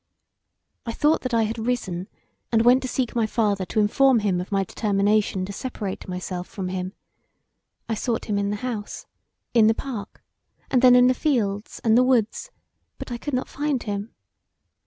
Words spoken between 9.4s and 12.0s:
in the park, and then in the fields and